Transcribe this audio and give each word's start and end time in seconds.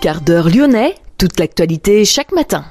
Quart 0.00 0.22
d'heure 0.22 0.48
lyonnais, 0.48 0.94
toute 1.18 1.38
l'actualité 1.38 2.06
chaque 2.06 2.32
matin. 2.32 2.64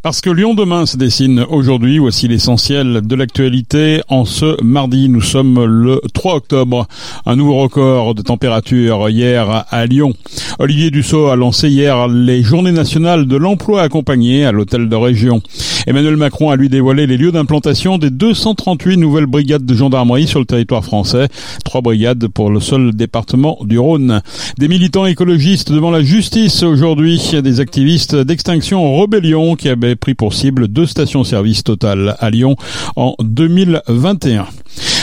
Parce 0.00 0.20
que 0.20 0.30
Lyon 0.30 0.54
demain 0.54 0.86
se 0.86 0.96
dessine 0.96 1.44
aujourd'hui, 1.50 1.98
voici 1.98 2.28
l'essentiel 2.28 3.00
de 3.02 3.14
l'actualité. 3.16 4.00
En 4.08 4.24
ce 4.24 4.62
mardi, 4.62 5.08
nous 5.08 5.20
sommes 5.20 5.64
le 5.64 6.00
3 6.14 6.36
octobre. 6.36 6.86
Un 7.26 7.34
nouveau 7.34 7.56
record 7.56 8.14
de 8.14 8.22
température 8.22 9.10
hier 9.10 9.64
à 9.68 9.86
Lyon. 9.86 10.12
Olivier 10.60 10.92
Dussault 10.92 11.26
a 11.26 11.34
lancé 11.34 11.68
hier 11.68 12.06
les 12.06 12.44
journées 12.44 12.70
nationales 12.70 13.26
de 13.26 13.36
l'emploi 13.36 13.82
accompagné 13.82 14.46
à 14.46 14.52
l'hôtel 14.52 14.88
de 14.88 14.94
région. 14.94 15.42
Emmanuel 15.88 16.18
Macron 16.18 16.50
a 16.50 16.56
lui 16.56 16.68
dévoilé 16.68 17.06
les 17.06 17.16
lieux 17.16 17.32
d'implantation 17.32 17.96
des 17.96 18.10
238 18.10 18.98
nouvelles 18.98 19.24
brigades 19.24 19.64
de 19.64 19.74
gendarmerie 19.74 20.26
sur 20.26 20.38
le 20.38 20.44
territoire 20.44 20.84
français. 20.84 21.28
Trois 21.64 21.80
brigades 21.80 22.28
pour 22.28 22.50
le 22.50 22.60
seul 22.60 22.92
département 22.92 23.56
du 23.62 23.78
Rhône. 23.78 24.20
Des 24.58 24.68
militants 24.68 25.06
écologistes 25.06 25.72
devant 25.72 25.90
la 25.90 26.02
justice 26.02 26.62
aujourd'hui. 26.62 27.18
Des 27.42 27.60
activistes 27.60 28.14
d'extinction 28.14 29.00
rébellion 29.00 29.56
qui 29.56 29.70
avaient 29.70 29.96
pris 29.96 30.12
pour 30.12 30.34
cible 30.34 30.68
deux 30.68 30.84
stations-service 30.84 31.64
Total 31.64 32.16
à 32.18 32.28
Lyon 32.28 32.56
en 32.96 33.14
2021. 33.20 34.44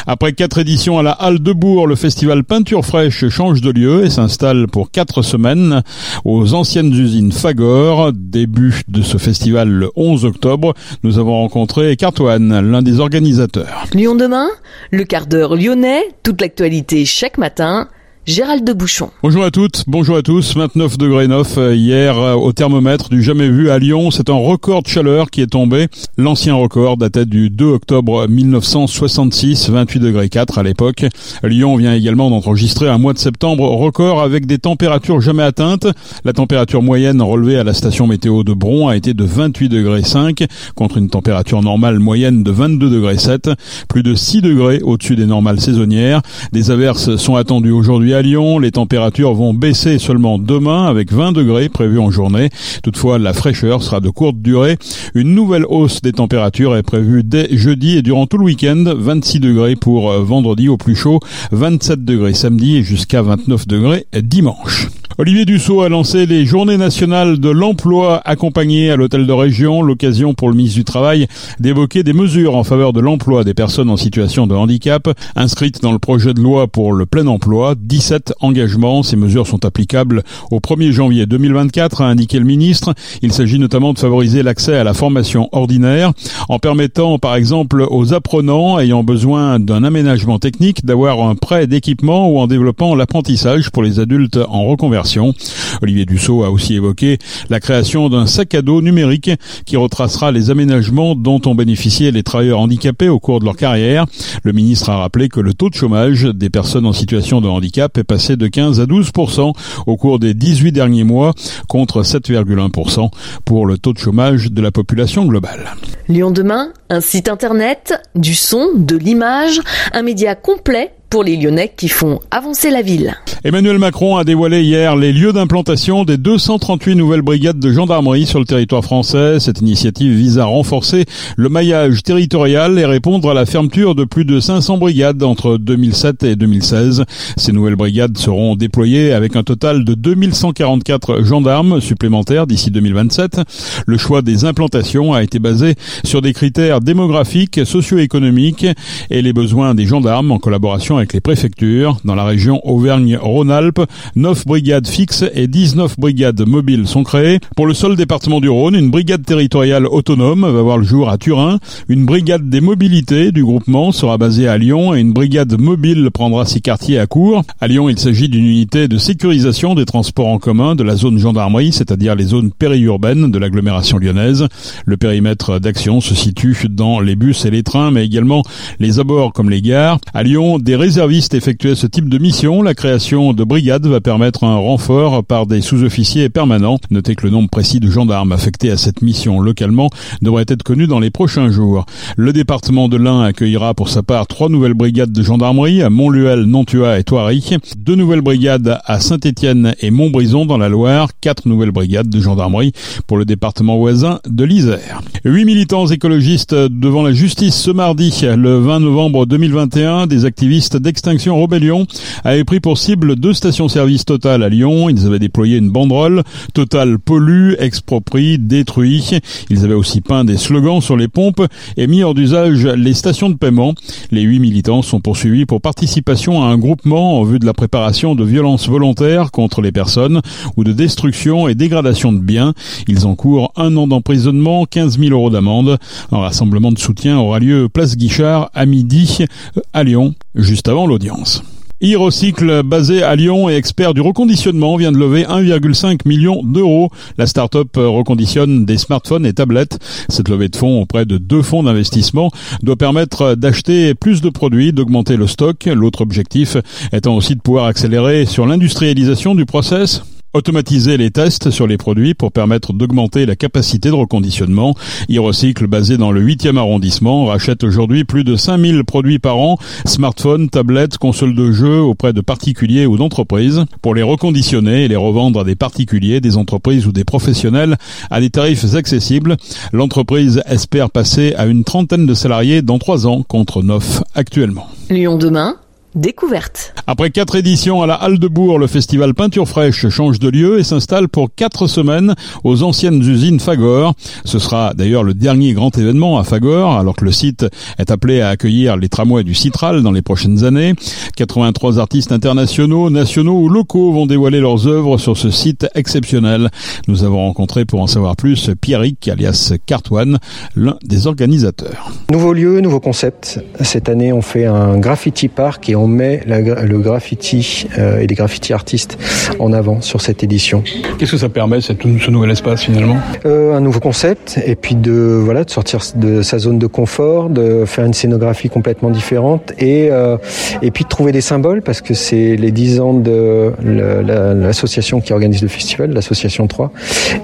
Après 0.08 0.34
quatre 0.34 0.60
éditions 0.60 1.00
à 1.00 1.04
la 1.04 1.14
Halle 1.14 1.40
de 1.40 1.52
Bourg, 1.52 1.88
le 1.88 1.96
festival 1.96 2.44
Peinture 2.44 2.86
Fraîche 2.86 3.28
change 3.30 3.62
de 3.62 3.72
lieu 3.72 4.06
et 4.06 4.12
s'installe 4.12 4.68
pour 4.68 4.92
quatre 4.92 5.24
semaines 5.24 5.82
aux 6.26 6.54
anciennes 6.54 6.94
usines 6.94 7.32
Fagor. 7.32 8.12
Début 8.14 8.82
de 8.88 9.02
ce 9.02 9.18
festival 9.18 9.68
le 9.68 9.90
11 9.96 10.26
octobre. 10.26 10.76
Nous 11.02 11.18
avons 11.18 11.34
rencontré 11.34 11.96
Cartoine, 11.96 12.72
l'un 12.72 12.84
des 12.84 13.00
organisateurs. 13.00 13.86
Lyon 13.94 14.14
demain, 14.14 14.48
le 14.92 15.06
quart 15.06 15.26
d'heure 15.26 15.56
lyonnais, 15.56 16.04
toute 16.22 16.40
l'actualité 16.40 17.04
chaque 17.06 17.40
matin 17.40 17.88
Gérald 18.28 18.64
de 18.64 18.74
Bouchon. 18.74 19.12
Bonjour 19.22 19.44
à 19.44 19.52
toutes, 19.52 19.84
bonjour 19.86 20.18
à 20.18 20.24
tous. 20.24 20.56
29 20.56 20.98
degrés 20.98 21.28
9 21.28 21.58
euh, 21.60 21.76
hier 21.76 22.18
euh, 22.18 22.34
au 22.34 22.54
thermomètre 22.54 23.10
du 23.10 23.22
jamais 23.22 23.48
vu 23.48 23.70
à 23.70 23.78
Lyon. 23.78 24.10
C'est 24.10 24.32
un 24.32 24.34
record 24.34 24.82
de 24.82 24.88
chaleur 24.88 25.30
qui 25.30 25.42
est 25.42 25.48
tombé. 25.48 25.90
L'ancien 26.18 26.56
record 26.56 26.98
datait 26.98 27.28
du 27.28 27.52
2 27.52 27.66
octobre 27.66 28.28
1966, 28.28 29.70
28 29.70 30.00
degrés 30.00 30.30
4 30.30 30.58
à 30.58 30.64
l'époque. 30.64 31.06
Lyon 31.44 31.76
vient 31.76 31.94
également 31.94 32.32
d'enregistrer 32.32 32.90
un 32.90 32.98
mois 32.98 33.14
de 33.14 33.20
septembre 33.20 33.70
record 33.70 34.24
avec 34.24 34.48
des 34.48 34.58
températures 34.58 35.22
jamais 35.22 35.44
atteintes. 35.44 35.86
La 36.24 36.34
température 36.34 36.82
moyenne 36.82 37.22
relevée 37.22 37.60
à 37.60 37.64
la 37.64 37.76
station 37.76 38.08
météo 38.08 38.44
de 38.44 38.54
Bron 38.54 38.88
a 38.88 38.96
été 38.96 39.14
de 39.14 39.24
28 39.24 39.70
degrés 39.70 40.02
5 40.02 40.46
contre 40.74 40.98
une 40.98 41.10
température 41.10 41.62
normale 41.62 42.00
moyenne 42.00 42.42
de 42.42 42.50
22 42.50 42.90
degrés 42.90 43.20
7. 43.20 43.52
Plus 43.88 44.02
de 44.02 44.16
6 44.16 44.42
degrés 44.42 44.80
au-dessus 44.82 45.16
des 45.16 45.28
normales 45.28 45.60
saisonnières. 45.62 46.24
Des 46.54 46.72
averses 46.72 47.18
sont 47.18 47.36
attendues 47.36 47.70
aujourd'hui 47.70 48.15
à 48.16 48.22
Lyon, 48.22 48.60
les 48.60 48.72
températures 48.72 49.34
vont 49.34 49.54
baisser 49.54 50.00
seulement 50.00 50.40
demain 50.40 50.86
avec 50.86 51.12
20 51.12 51.34
degrés 51.34 51.70
prévus 51.70 52.00
en 52.00 52.12
journée. 52.12 52.50
Toutefois, 52.82 53.20
la 53.20 53.34
fraîcheur 53.34 53.84
sera 53.84 54.00
de 54.00 54.10
courte 54.10 54.38
durée. 54.38 54.78
Une 55.14 55.36
nouvelle 55.36 55.66
hausse 55.68 56.02
des 56.02 56.14
températures 56.14 56.78
est 56.78 56.84
prévue 56.84 57.24
dès 57.24 57.56
jeudi 57.56 57.98
et 57.98 58.02
durant 58.02 58.26
tout 58.26 58.38
le 58.38 58.46
week-end. 58.46 58.86
26 58.98 59.40
degrés 59.40 59.76
pour 59.76 60.12
vendredi 60.14 60.70
au 60.70 60.78
plus 60.78 60.96
chaud, 60.96 61.20
27 61.52 62.06
degrés 62.06 62.34
samedi 62.34 62.78
et 62.78 62.84
jusqu'à 62.84 63.22
29 63.22 63.68
degrés 63.68 64.08
dimanche. 64.14 64.88
Olivier 65.18 65.46
Dussault 65.46 65.82
a 65.82 65.88
lancé 65.88 66.26
les 66.26 66.46
journées 66.46 66.76
nationales 66.76 67.40
de 67.40 67.50
l'emploi 67.50 68.22
accompagnées 68.26 68.92
à 68.92 68.98
l'hôtel 68.98 69.26
de 69.26 69.32
région, 69.32 69.82
l'occasion 69.82 70.34
pour 70.34 70.50
le 70.50 70.56
ministre 70.56 70.78
du 70.78 70.84
Travail 70.84 71.28
d'évoquer 71.58 72.04
des 72.04 72.12
mesures 72.12 72.58
en 72.58 72.66
faveur 72.66 72.92
de 72.92 73.00
l'emploi 73.00 73.46
des 73.46 73.54
personnes 73.54 73.90
en 73.90 73.96
situation 73.96 74.46
de 74.46 74.56
handicap, 74.56 75.08
inscrites 75.38 75.82
dans 75.82 75.94
le 75.94 76.00
projet 76.00 76.34
de 76.34 76.42
loi 76.42 76.68
pour 76.68 76.92
le 76.92 77.06
plein 77.06 77.28
emploi. 77.28 77.76
17 78.06 78.34
engagements, 78.40 79.02
ces 79.02 79.16
mesures 79.16 79.48
sont 79.48 79.66
applicables 79.66 80.22
au 80.52 80.60
1er 80.60 80.92
janvier 80.92 81.26
2024, 81.26 82.04
a 82.04 82.06
indiqué 82.06 82.38
le 82.38 82.46
ministre. 82.46 82.94
Il 83.24 83.34
s'agit 83.34 83.58
notamment 83.58 83.94
de 83.94 83.98
favoriser 83.98 84.44
l'accès 84.44 84.76
à 84.78 84.84
la 84.84 84.94
formation 84.94 85.50
ordinaire, 85.54 86.12
en 86.48 86.60
permettant 86.60 87.18
par 87.18 87.36
exemple 87.36 87.84
aux 87.90 88.14
apprenants 88.14 88.78
ayant 88.78 89.04
besoin 89.04 89.60
d'un 89.60 89.84
aménagement 89.84 90.38
technique 90.38 90.86
d'avoir 90.86 91.28
un 91.28 91.34
prêt 91.34 91.66
d'équipement 91.66 92.30
ou 92.30 92.38
en 92.38 92.46
développant 92.46 92.94
l'apprentissage 92.94 93.72
pour 93.72 93.82
les 93.82 94.00
adultes 94.00 94.38
en 94.38 94.66
reconversion 94.66 95.34
Olivier 95.82 96.06
Dussault 96.06 96.44
a 96.44 96.52
aussi 96.52 96.76
évoqué 96.76 97.18
la 97.50 97.60
création 97.60 98.10
d'un 98.10 98.28
sac 98.28 98.54
à 98.56 98.62
dos 98.62 98.82
numérique 98.82 99.32
qui 99.66 99.78
retracera 99.78 100.32
les 100.32 100.50
aménagements 100.50 101.16
dont 101.16 101.42
ont 101.46 101.56
bénéficié 101.56 102.12
les 102.12 102.24
travailleurs 102.24 102.60
handicapés 102.60 103.10
au 103.10 103.20
cours 103.20 103.40
de 103.40 103.46
leur 103.46 103.56
carrière. 103.56 104.06
Le 104.44 104.54
ministre 104.54 104.90
a 104.90 104.98
rappelé 104.98 105.30
que 105.30 105.40
le 105.40 105.54
taux 105.54 105.70
de 105.70 105.76
chômage 105.76 106.24
des 106.24 106.50
personnes 106.50 106.86
en 106.86 106.94
situation 106.94 107.42
de 107.42 107.48
handicap 107.48 107.95
est 107.98 108.04
passé 108.04 108.36
de 108.36 108.48
15 108.48 108.80
à 108.80 108.86
12% 108.86 109.54
au 109.86 109.98
cours 109.98 110.20
des 110.20 110.34
18 110.34 110.72
derniers 110.72 111.04
mois 111.04 111.34
contre 111.68 112.04
7,1% 112.04 113.10
pour 113.46 113.66
le 113.66 113.78
taux 113.78 113.94
de 113.94 113.98
chômage 113.98 114.52
de 114.52 114.62
la 114.62 114.72
population 114.72 115.26
globale. 115.26 115.72
Lyon 116.08 116.32
demain, 116.32 116.72
un 116.90 117.02
site 117.02 117.30
internet, 117.30 117.94
du 118.16 118.36
son, 118.36 118.70
de 118.76 118.96
l'image, 118.96 119.62
un 119.94 120.02
média 120.02 120.36
complet 120.36 120.94
pour 121.16 121.24
les 121.24 121.38
Lyonnais 121.38 121.72
qui 121.78 121.88
font 121.88 122.20
avancer 122.30 122.70
la 122.70 122.82
ville. 122.82 123.16
Emmanuel 123.46 123.80
Macron 123.80 124.18
a 124.18 124.26
dévoilé 124.26 124.64
hier 124.64 124.98
les 124.98 125.14
lieux 125.14 125.32
d'implantation 125.32 126.04
des 126.04 126.18
238 126.18 126.96
nouvelles 126.96 127.22
brigades 127.22 127.58
de 127.58 127.72
gendarmerie 127.72 128.26
sur 128.26 128.40
le 128.40 128.46
territoire 128.46 128.84
français. 128.84 129.40
Cette 129.40 129.62
initiative 129.62 130.12
vise 130.12 130.40
à 130.40 130.46
renforcer 130.46 131.06
le 131.38 131.48
maillage 131.48 132.04
territorial 132.04 132.78
et 132.80 132.86
répondre 132.86 133.30
à 133.30 133.34
la 133.34 133.46
fermeture 133.46 133.96
de 133.96 134.04
plus 134.04 134.26
de 134.26 134.42
500 134.42 134.78
brigades 134.78 135.24
entre 135.24 135.58
2007 135.58 136.24
et 136.24 136.36
2016. 136.36 137.06
Ces 137.38 137.54
nouvelles 137.54 137.78
brigades 137.78 138.18
seront 138.18 138.58
déployées 138.58 139.14
avec 139.14 139.38
un 139.38 139.44
total 139.44 139.86
de 139.86 139.94
2144 139.94 141.24
gendarmes 141.24 141.80
supplémentaires 141.80 142.46
d'ici 142.46 142.72
2027. 142.72 143.40
Le 143.88 143.98
choix 143.98 144.22
des 144.22 144.44
implantations 144.44 145.14
a 145.14 145.24
été 145.24 145.40
basé 145.40 145.76
sur 146.04 146.22
des 146.22 146.34
critères 146.34 146.82
démographiques, 146.82 147.62
socio-économiques 147.64 148.66
et 149.10 149.22
les 149.22 149.32
besoins 149.32 149.76
des 149.76 149.86
gendarmes 149.86 150.34
en 150.34 150.40
collaboration 150.40 150.98
avec 150.98 151.05
les 151.14 151.22
préfectures. 151.22 151.98
Dans 152.06 152.16
la 152.16 152.24
région 152.24 152.60
Auvergne-Rhône-Alpes, 152.68 153.82
9 154.16 154.46
brigades 154.46 154.88
fixes 154.88 155.26
et 155.34 155.48
19 155.48 156.00
brigades 156.00 156.42
mobiles 156.48 156.88
sont 156.88 157.04
créées. 157.04 157.40
Pour 157.56 157.68
le 157.68 157.74
seul 157.74 157.96
département 157.96 158.40
du 158.40 158.50
Rhône, 158.50 158.76
une 158.76 158.90
brigade 158.90 159.26
territoriale 159.26 159.86
autonome 159.86 160.42
va 160.42 160.62
voir 160.62 160.78
le 160.78 160.84
jour 160.84 161.10
à 161.10 161.18
Turin. 161.18 161.60
Une 161.90 162.06
brigade 162.06 162.50
des 162.50 162.62
mobilités 162.62 163.32
du 163.32 163.44
groupement 163.44 163.92
sera 163.92 164.18
basée 164.18 164.48
à 164.48 164.58
Lyon 164.58 164.94
et 164.94 165.00
une 165.00 165.14
brigade 165.14 165.60
mobile 165.60 166.10
prendra 166.14 166.46
ses 166.46 166.62
quartiers 166.62 167.00
à 167.00 167.08
court. 167.08 167.44
À 167.62 167.68
Lyon, 167.68 167.90
il 167.90 168.00
s'agit 168.00 168.30
d'une 168.30 168.46
unité 168.46 168.88
de 168.88 168.98
sécurisation 168.98 169.76
des 169.76 169.86
transports 169.86 170.28
en 170.28 170.40
commun 170.40 170.76
de 170.76 170.84
la 170.84 170.96
zone 170.96 171.18
gendarmerie, 171.18 171.72
c'est-à-dire 171.72 172.16
les 172.16 172.26
zones 172.26 172.52
périurbaines 172.52 173.32
de 173.32 173.40
l'agglomération 173.40 173.98
lyonnaise. 173.98 174.48
Le 174.86 174.98
périmètre 174.98 175.60
d'action 175.60 176.02
se 176.02 176.16
situe 176.16 176.56
dans 176.70 177.00
les 177.00 177.16
bus 177.16 177.46
et 177.46 177.52
les 177.52 177.64
trains, 177.64 177.92
mais 177.92 178.06
également 178.06 178.44
les 178.80 179.00
abords 179.00 179.34
comme 179.34 179.50
les 179.50 179.62
gares. 179.62 180.00
À 180.14 180.24
Lyon, 180.24 180.60
réservistes 180.86 181.34
effectuaient 181.34 181.74
ce 181.74 181.88
type 181.88 182.10
de 182.10 182.20
mission. 182.20 182.62
La 182.62 182.76
création 182.76 183.34
de 183.34 183.44
brigades 183.44 183.88
va 183.88 184.02
permettre 184.02 184.44
un 184.44 184.58
renfort 184.58 185.24
par 185.24 185.48
des 185.48 185.62
sous-officiers 185.62 186.30
permanents. 186.30 186.78
Notez 186.92 187.16
que 187.16 187.26
le 187.26 187.32
nombre 187.32 187.50
précis 187.50 187.80
de 187.80 187.90
gendarmes 187.90 188.32
affectés 188.32 188.70
à 188.70 188.78
cette 188.78 189.02
mission 189.02 189.40
localement 189.40 189.90
devrait 190.22 190.46
être 190.48 190.62
connu 190.62 190.86
dans 190.86 191.00
les 191.00 191.10
prochains 191.10 191.50
jours. 191.50 191.88
Le 192.18 192.34
département 192.34 192.88
de 192.88 192.98
l'Ain 192.98 193.22
accueillera 193.22 193.74
pour 193.74 193.90
sa 193.90 194.04
part 194.04 194.28
trois 194.28 194.48
nouvelles 194.48 194.76
brigades 194.76 195.12
de 195.12 195.24
gendarmerie 195.24 195.82
à 195.82 195.90
Montluel, 195.90 196.44
Nantua 196.44 197.00
et 197.00 197.04
Thoiry, 197.04 197.58
deux 197.80 197.96
nouvelles 197.96 198.22
brigades 198.22 198.78
à 198.86 199.00
Saint-Étienne 199.00 199.74
et 199.82 199.90
Montbrison 199.90 200.46
dans 200.46 200.60
la 200.60 200.70
Loire, 200.70 201.10
quatre 201.20 201.48
nouvelles 201.48 201.72
brigades 201.72 202.10
de 202.10 202.20
gendarmerie 202.20 202.74
pour 203.08 203.18
le 203.18 203.26
département 203.26 203.78
voisin 203.80 204.20
de 204.30 204.44
l'Isère. 204.44 205.02
Huit 205.24 205.46
militants 205.46 205.88
écologistes 205.88 206.54
devant 206.54 207.02
la 207.02 207.12
justice 207.12 207.56
ce 207.56 207.72
mardi, 207.72 208.14
le 208.22 208.60
20 208.60 208.82
novembre 208.82 209.26
2021, 209.26 210.06
des 210.06 210.26
activistes 210.26 210.75
d'Extinction 210.80 211.42
Rebellion 211.42 211.88
avaient 212.24 212.44
pris 212.44 212.60
pour 212.60 212.78
cible 212.78 213.16
deux 213.16 213.34
stations-service 213.34 214.06
Total 214.06 214.44
à 214.44 214.50
Lyon. 214.50 214.90
Ils 214.90 215.06
avaient 215.06 215.20
déployé 215.20 215.58
une 215.58 215.70
banderole 215.70 216.24
Total 216.54 217.00
pollue, 217.00 217.54
exproprie, 217.60 218.38
détruit. 218.38 219.20
Ils 219.50 219.66
avaient 219.66 219.74
aussi 219.74 220.02
peint 220.02 220.26
des 220.26 220.38
slogans 220.38 220.82
sur 220.82 220.98
les 220.98 221.08
pompes 221.08 221.46
et 221.78 221.88
mis 221.88 222.04
hors 222.04 222.14
d'usage 222.14 222.66
les 222.66 222.94
stations 222.94 223.30
de 223.30 223.36
paiement. 223.36 223.74
Les 224.12 224.22
huit 224.22 224.40
militants 224.40 224.82
sont 224.82 225.00
poursuivis 225.00 225.46
pour 225.46 225.62
participation 225.62 226.44
à 226.44 226.48
un 226.48 226.58
groupement 226.58 227.20
en 227.20 227.24
vue 227.24 227.40
de 227.40 227.46
la 227.46 227.54
préparation 227.54 228.16
de 228.16 228.24
violences 228.24 228.68
volontaires 228.68 229.32
contre 229.32 229.62
les 229.62 229.72
personnes 229.72 230.22
ou 230.58 230.64
de 230.64 230.72
destruction 230.72 231.48
et 231.48 231.56
dégradation 231.56 232.12
de 232.14 232.20
biens. 232.20 232.54
Ils 232.88 233.06
encourent 233.06 233.52
un 233.56 233.76
an 233.78 233.88
d'emprisonnement, 233.88 234.66
15 234.66 235.00
000 235.00 235.12
euros 235.12 235.30
d'amende. 235.30 235.78
Un 236.12 236.20
rassemblement 236.20 236.72
de 236.72 236.80
soutien 236.80 237.18
aura 237.18 237.40
lieu 237.40 237.70
place 237.70 237.96
Guichard 237.96 238.50
à 238.54 238.66
midi 238.66 239.26
à 239.74 239.84
Lyon, 239.84 240.16
juste 240.36 240.68
avant 240.68 240.88
l'audience. 240.88 241.44
Hirocycle, 241.82 242.64
basé 242.64 243.04
à 243.04 243.16
Lyon 243.16 243.50
et 243.50 243.56
expert 243.56 243.94
du 243.94 244.00
reconditionnement, 244.00 244.78
vient 244.78 244.94
de 244.94 244.98
lever 244.98 245.24
1,5 245.24 246.08
million 246.08 246.42
d'euros. 246.42 246.90
La 247.18 247.28
start-up 247.28 247.68
reconditionne 247.76 248.66
des 248.66 248.78
smartphones 248.78 249.26
et 249.26 249.34
tablettes. 249.34 249.78
Cette 250.08 250.30
levée 250.30 250.48
de 250.48 250.56
fonds 250.56 250.82
auprès 250.82 251.06
de 251.06 251.18
deux 251.18 251.42
fonds 251.42 251.64
d'investissement 251.64 252.32
doit 252.64 252.78
permettre 252.78 253.36
d'acheter 253.36 253.94
plus 253.94 254.22
de 254.22 254.30
produits, 254.30 254.72
d'augmenter 254.72 255.18
le 255.18 255.28
stock. 255.28 255.66
L'autre 255.66 256.02
objectif 256.02 256.56
étant 256.94 257.16
aussi 257.16 257.36
de 257.36 257.42
pouvoir 257.42 257.66
accélérer 257.66 258.26
sur 258.26 258.46
l'industrialisation 258.46 259.36
du 259.36 259.46
process 259.46 260.02
automatiser 260.36 260.98
les 260.98 261.12
tests 261.12 261.50
sur 261.50 261.66
les 261.66 261.78
produits 261.78 262.14
pour 262.14 262.32
permettre 262.32 262.74
d'augmenter 262.74 263.26
la 263.26 263.38
capacité 263.38 263.90
de 263.90 263.96
reconditionnement. 263.96 264.76
Irocycle, 265.08 265.66
basé 265.66 265.98
dans 265.98 266.12
le 266.12 266.22
8e 266.22 266.58
arrondissement, 266.58 267.26
rachète 267.26 267.64
aujourd'hui 267.64 268.04
plus 268.04 268.26
de 268.26 268.36
5000 268.36 268.84
produits 268.84 269.18
par 269.18 269.38
an, 269.38 269.58
smartphones, 269.86 270.50
tablettes, 270.50 270.98
consoles 270.98 271.36
de 271.36 271.54
jeux 271.54 271.80
auprès 271.80 272.12
de 272.12 272.20
particuliers 272.20 272.86
ou 272.86 272.98
d'entreprises, 272.98 273.64
pour 273.82 273.96
les 273.96 274.04
reconditionner 274.04 274.84
et 274.84 274.88
les 274.90 274.96
revendre 274.98 275.40
à 275.40 275.44
des 275.46 275.56
particuliers, 275.56 276.20
des 276.20 276.36
entreprises 276.36 276.86
ou 276.86 276.92
des 276.92 277.06
professionnels 277.06 277.78
à 278.12 278.20
des 278.20 278.30
tarifs 278.30 278.76
accessibles. 278.76 279.38
L'entreprise 279.72 280.42
espère 280.48 280.90
passer 280.90 281.34
à 281.36 281.46
une 281.46 281.64
trentaine 281.64 282.06
de 282.06 282.14
salariés 282.14 282.62
dans 282.62 282.78
trois 282.78 283.08
ans 283.08 283.24
contre 283.24 283.64
neuf 283.64 284.04
actuellement. 284.16 284.68
Lyon 284.90 285.18
demain 285.18 285.56
découverte. 285.96 286.74
Après 286.88 287.10
quatre 287.10 287.36
éditions 287.36 287.82
à 287.82 287.88
la 287.88 287.96
Halle 287.96 288.20
de 288.20 288.28
Bourg, 288.28 288.60
le 288.60 288.68
festival 288.68 289.14
Peinture 289.14 289.48
Fraîche 289.48 289.88
change 289.90 290.20
de 290.20 290.30
lieu 290.30 290.60
et 290.60 290.64
s'installe 290.64 291.08
pour 291.08 291.30
quatre 291.34 291.68
semaines 291.68 292.16
aux 292.44 292.64
anciennes 292.64 293.00
usines 293.02 293.40
Fagor. 293.40 293.94
Ce 294.26 294.38
sera 294.40 294.74
d'ailleurs 294.74 295.04
le 295.04 295.14
dernier 295.14 295.54
grand 295.54 295.76
événement 295.78 296.20
à 296.20 296.24
Fagor, 296.24 296.74
alors 296.78 296.96
que 296.96 297.06
le 297.06 297.12
site 297.12 297.46
est 297.80 297.92
appelé 297.92 298.22
à 298.22 298.30
accueillir 298.30 298.78
les 298.78 298.90
tramways 298.90 299.24
du 299.24 299.34
Citral 299.34 299.82
dans 299.82 299.92
les 299.92 300.02
prochaines 300.02 300.44
années. 300.44 300.74
83 301.16 301.80
artistes 301.80 302.12
internationaux, 302.12 302.90
nationaux 302.90 303.40
ou 303.40 303.50
locaux 303.50 303.94
vont 303.94 304.06
dévoiler 304.06 304.40
leurs 304.40 304.68
œuvres 304.68 304.98
sur 304.98 305.18
ce 305.18 305.30
site 305.30 305.68
exceptionnel. 305.76 306.50
Nous 306.88 307.04
avons 307.04 307.26
rencontré 307.26 307.66
pour 307.66 307.82
en 307.82 307.88
savoir 307.88 308.16
plus 308.16 308.52
Pierrick, 308.60 309.08
alias 309.08 309.54
Cartouane, 309.66 310.20
l'un 310.56 310.78
des 310.84 311.08
organisateurs. 311.08 311.92
Nouveau 312.12 312.34
lieu, 312.34 312.62
nouveau 312.62 312.80
concept. 312.80 313.40
Cette 313.62 313.90
année, 313.90 314.12
on 314.12 314.22
fait 314.22 314.46
un 314.46 314.78
graffiti 314.78 315.28
park 315.28 315.70
et 315.70 315.76
on 315.76 315.85
on 315.86 315.88
met 315.88 316.22
le 316.26 316.80
graffiti 316.80 317.68
euh, 317.78 318.00
et 318.00 318.08
les 318.08 318.16
graffiti 318.16 318.54
artistes 318.54 318.98
en 319.38 319.54
avant 319.54 319.82
sur 319.82 320.02
cette 320.02 320.24
édition. 320.24 320.64
Qu'est-ce 320.98 321.12
que 321.12 321.18
ça 321.18 321.30
permet, 321.30 321.62
cette, 321.62 321.84
ce 321.84 322.12
nouvel 322.12 322.32
espace 322.32 322.64
finalement? 322.64 322.98
Euh, 323.26 323.54
Un 323.54 323.62
nouveau 323.62 323.80
concept 323.80 324.40
et 324.44 324.56
puis 324.56 324.76
de 324.76 325.20
voilà 325.24 325.44
de 325.44 325.50
sortir 325.52 325.80
de 325.96 326.24
sa 326.24 326.40
zone 326.40 326.58
de 326.58 326.66
confort, 326.66 327.30
de 327.30 327.66
faire 327.66 327.86
une 327.86 327.94
scénographie 327.94 328.50
complètement 328.50 328.90
différente 328.90 329.54
et 329.60 329.90
euh, 329.92 330.18
et 330.64 330.72
puis 330.72 330.86
de 330.86 330.90
trouver 330.90 331.12
des 331.12 331.22
symboles 331.22 331.62
parce 331.62 331.82
que 331.82 331.94
c'est 331.94 332.36
les 332.36 332.52
10 332.52 332.80
ans 332.80 332.94
de 332.96 333.52
l'association 333.62 335.02
qui 335.02 335.14
organise 335.14 335.44
le 335.44 335.48
festival, 335.48 335.92
l'association 335.94 336.48
3, 336.48 336.72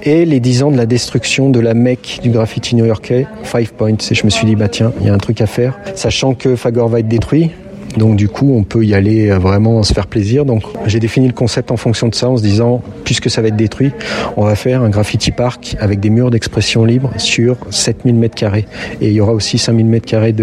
et 0.04 0.24
les 0.24 0.38
10 0.38 0.62
ans 0.62 0.70
de 0.70 0.76
la 0.76 0.86
destruction 0.86 1.50
de 1.50 1.58
la 1.58 1.74
mecque 1.74 2.20
du 2.22 2.30
graffiti 2.30 2.76
new-yorkais, 2.76 3.26
Five 3.42 3.72
Points. 3.72 3.96
Et 4.10 4.14
je 4.14 4.24
me 4.24 4.30
suis 4.30 4.46
dit 4.46 4.54
bah 4.54 4.68
tiens, 4.68 4.92
il 5.00 5.06
y 5.06 5.10
a 5.10 5.14
un 5.14 5.18
truc 5.18 5.40
à 5.40 5.46
faire, 5.46 5.78
sachant 5.96 6.34
que 6.34 6.54
Fagor 6.54 6.88
va 6.88 7.00
être 7.00 7.08
détruit. 7.08 7.50
Donc 7.96 8.16
du 8.16 8.28
coup, 8.28 8.54
on 8.54 8.64
peut 8.64 8.84
y 8.84 8.94
aller 8.94 9.30
euh, 9.30 9.38
vraiment 9.38 9.82
se 9.82 9.92
faire 9.92 10.06
plaisir. 10.06 10.44
Donc 10.44 10.62
j'ai 10.86 11.00
défini 11.00 11.26
le 11.26 11.32
concept 11.32 11.70
en 11.70 11.76
fonction 11.76 12.08
de 12.08 12.14
ça, 12.14 12.28
en 12.28 12.36
se 12.36 12.42
disant, 12.42 12.82
puisque 13.04 13.30
ça 13.30 13.42
va 13.42 13.48
être 13.48 13.56
détruit, 13.56 13.92
on 14.36 14.44
va 14.44 14.54
faire 14.54 14.82
un 14.82 14.88
graffiti 14.88 15.30
park 15.30 15.76
avec 15.80 16.00
des 16.00 16.10
murs 16.10 16.30
d'expression 16.30 16.84
libre 16.84 17.10
sur 17.18 17.56
7000 17.70 18.14
mètres 18.14 18.34
carrés. 18.34 18.66
Et 19.00 19.08
il 19.08 19.12
y 19.12 19.20
aura 19.20 19.32
aussi 19.32 19.58
5000 19.58 19.86
mètres 19.86 20.06
carrés 20.06 20.34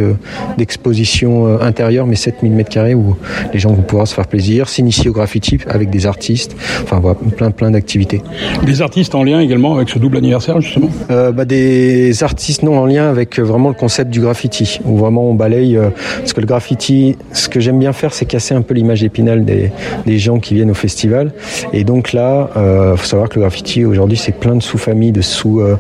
d'exposition 0.58 1.48
euh, 1.48 1.58
intérieure, 1.62 2.06
mais 2.06 2.16
7000 2.16 2.52
mètres 2.52 2.70
carrés 2.70 2.96
où 2.96 3.16
les 3.54 3.60
gens 3.60 3.74
vont 3.74 3.82
pouvoir 3.82 4.08
se 4.08 4.14
faire 4.14 4.28
plaisir, 4.28 4.70
s'initier 4.70 5.10
au 5.10 5.14
graffiti 5.14 5.58
avec 5.68 5.90
des 5.90 6.06
artistes, 6.06 6.56
enfin 6.84 7.00
voilà, 7.00 7.18
plein 7.36 7.52
plein 7.52 7.72
d'activités. 7.72 8.22
Des 8.66 8.82
artistes 8.82 9.16
en 9.16 9.24
lien 9.24 9.40
également 9.40 9.76
avec 9.76 9.90
ce 9.90 10.00
double 10.00 10.18
anniversaire 10.18 10.62
justement? 10.62 10.90
Euh, 11.10 11.32
bah, 11.32 11.46
Des 11.46 12.24
artistes 12.24 12.64
non 12.64 12.78
en 12.78 12.86
lien 12.86 13.10
avec 13.10 13.40
vraiment 13.40 13.70
le 13.70 13.76
concept 13.76 14.12
du 14.12 14.22
graffiti, 14.22 14.80
où 14.86 14.98
vraiment 14.98 15.30
on 15.30 15.34
balaye, 15.34 15.80
parce 16.20 16.34
que 16.34 16.42
le 16.42 16.48
graffiti, 16.48 17.16
ce 17.40 17.50
que 17.50 17.60
j'aime 17.60 17.80
bien 17.80 17.94
faire, 17.94 18.14
c'est 18.14 18.26
casser 18.26 18.54
un 18.54 18.62
peu 18.62 18.74
l'image 18.74 19.04
épinale 19.04 19.46
des, 19.46 19.72
gens 20.20 20.40
qui 20.40 20.54
viennent 20.54 20.72
au 20.72 20.76
festival. 20.76 21.32
Et 21.72 21.84
donc 21.84 22.14
là, 22.14 22.50
il 22.56 22.60
euh, 22.60 22.98
faut 22.98 23.06
savoir 23.06 23.30
que 23.30 23.36
le 23.36 23.42
graffiti 23.42 23.86
aujourd'hui, 23.86 24.18
c'est 24.18 24.34
plein 24.34 24.56
de 24.56 24.62
sous-familles, 24.62 25.14
de 25.14 25.22
sous, 25.22 25.62
euh, 25.62 25.78